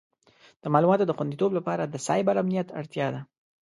د 0.61 0.63
معلوماتو 0.73 1.07
د 1.07 1.11
خوندیتوب 1.17 1.51
لپاره 1.57 1.83
د 1.85 1.95
سایبر 2.07 2.35
امنیت 2.43 2.67
اړتیا 2.79 3.07
ده. 3.13 3.21